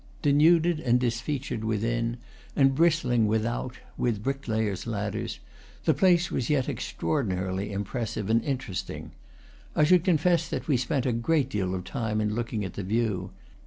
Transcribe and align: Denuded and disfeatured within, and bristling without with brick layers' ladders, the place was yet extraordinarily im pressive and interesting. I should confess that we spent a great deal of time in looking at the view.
Denuded 0.23 0.79
and 0.79 0.99
disfeatured 0.99 1.63
within, 1.63 2.17
and 2.55 2.73
bristling 2.73 3.27
without 3.27 3.73
with 3.99 4.23
brick 4.23 4.47
layers' 4.47 4.87
ladders, 4.87 5.39
the 5.85 5.93
place 5.93 6.31
was 6.31 6.49
yet 6.49 6.67
extraordinarily 6.67 7.71
im 7.71 7.83
pressive 7.83 8.27
and 8.27 8.43
interesting. 8.43 9.11
I 9.75 9.83
should 9.83 10.03
confess 10.03 10.49
that 10.49 10.67
we 10.67 10.75
spent 10.75 11.05
a 11.05 11.11
great 11.13 11.51
deal 11.51 11.75
of 11.75 11.83
time 11.83 12.19
in 12.19 12.33
looking 12.33 12.65
at 12.65 12.73
the 12.73 12.83
view. 12.83 13.29